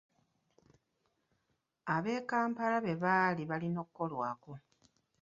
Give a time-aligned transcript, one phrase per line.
[1.95, 4.51] Ab'e Kampala be baali balina okukolwako.